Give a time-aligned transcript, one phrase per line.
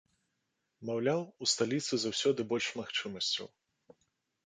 [0.91, 3.45] Маўляў, у сталіцы заўсёды больш магчымасцяў.